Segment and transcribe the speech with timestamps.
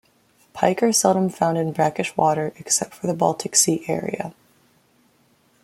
[0.53, 4.33] Pike are seldom found in brackish water, except for the Baltic Sea area.